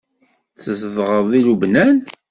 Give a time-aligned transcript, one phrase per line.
[0.55, 1.97] Tzedɣeḍ deg Lubnan?